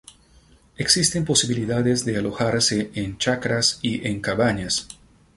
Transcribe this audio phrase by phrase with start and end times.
[0.77, 4.87] Existen posibilidades de alojarse en chacras y en cabañas.